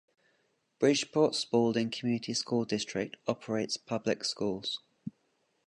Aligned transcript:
Bridgeport-Spaulding 0.79 1.91
Community 1.91 2.33
School 2.33 2.65
District 2.65 3.17
operates 3.27 3.77
public 3.77 4.23
schools. 4.23 4.79